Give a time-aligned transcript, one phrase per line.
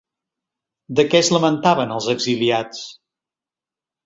[0.99, 2.81] De què es lamentaven els exiliats?